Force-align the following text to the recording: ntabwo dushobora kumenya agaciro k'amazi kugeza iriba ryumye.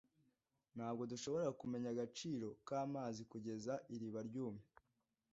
ntabwo 0.75 1.03
dushobora 1.11 1.47
kumenya 1.59 1.89
agaciro 1.91 2.47
k'amazi 2.67 3.21
kugeza 3.31 3.73
iriba 3.95 4.19
ryumye. 4.27 4.65